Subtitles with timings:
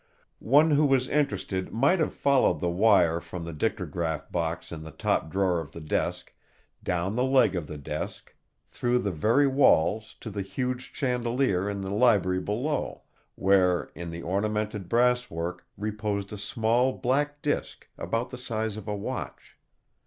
[0.49, 4.89] One who was interested might have followed the wire from the dictagraph box in the
[4.89, 6.33] top drawer of the desk
[6.83, 8.33] down the leg of the desk,
[8.67, 13.03] through the very walls to the huge chandelier in the library below,
[13.35, 18.87] where, in the ornamented brass work, reposed a small black disk about the size of
[18.87, 19.55] a watch.